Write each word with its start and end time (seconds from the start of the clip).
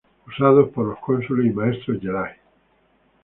Usado 0.27 0.71
por 0.71 0.87
los 0.87 0.97
cónsules 0.97 1.45
y 1.45 1.53
maestros 1.55 1.99
"Jedi". 2.01 2.33